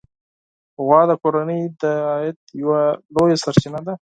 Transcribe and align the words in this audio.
غوا 0.85 1.01
د 1.09 1.11
کورنۍ 1.21 1.61
د 1.81 1.83
عاید 2.09 2.37
یوه 2.61 2.81
لویه 3.15 3.37
سرچینه 3.43 3.79
ده. 3.87 3.93